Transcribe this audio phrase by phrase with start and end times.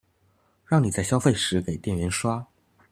[0.65, 2.43] 讓你在消費時給店員刷